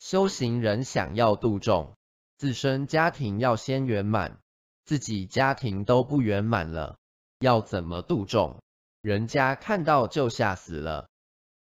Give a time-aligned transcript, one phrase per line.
[0.00, 1.94] 修行人想要度众
[2.38, 4.38] 自身家庭要先圆满
[4.86, 6.96] 自己家庭都不圆满了
[7.40, 8.62] 要怎么度众？
[9.02, 11.09] 人家看到就吓死了。